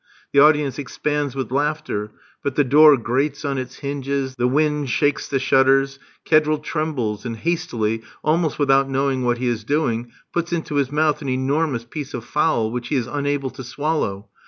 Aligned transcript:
The 0.33 0.39
audience 0.39 0.79
expands 0.79 1.35
with 1.35 1.51
laughter; 1.51 2.09
but 2.43 2.55
the 2.55 2.63
door 2.63 2.97
grates 2.97 3.45
on 3.45 3.59
its 3.59 3.75
hinges, 3.75 4.33
the 4.35 4.47
winds 4.47 4.89
shakes 4.89 5.27
the 5.27 5.37
shutters, 5.37 5.99
Kedril 6.25 6.57
trembles, 6.57 7.23
and 7.23 7.37
hastily, 7.37 8.01
almost 8.23 8.57
without 8.57 8.89
knowing 8.89 9.23
what 9.25 9.37
he 9.37 9.47
is 9.47 9.63
doing, 9.63 10.11
puts 10.33 10.53
into 10.53 10.73
his 10.77 10.91
mouth 10.91 11.21
an 11.21 11.29
enormous 11.29 11.85
piece 11.85 12.15
of 12.15 12.25
fowl, 12.25 12.71
which 12.71 12.87
he 12.87 12.95
is 12.95 13.05
unable 13.05 13.51
to 13.51 13.63
swallow. 13.63 14.27